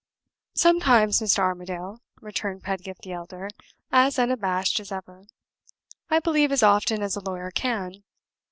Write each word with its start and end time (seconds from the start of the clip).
"Sometimes, 0.55 1.19
Mr. 1.19 1.37
Armadale," 1.37 2.01
returned 2.21 2.63
Pedgift 2.63 3.03
the 3.03 3.11
elder, 3.11 3.49
as 3.91 4.17
unabashed 4.17 4.79
as 4.79 4.91
ever. 4.91 5.25
"I 6.09 6.19
believe 6.19 6.51
as 6.51 6.63
often 6.63 7.03
as 7.03 7.15
a 7.15 7.19
lawyer 7.21 7.51
can. 7.51 8.03